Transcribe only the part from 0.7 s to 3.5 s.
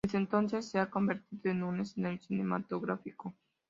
ha convertido en un escenario cinematográfico.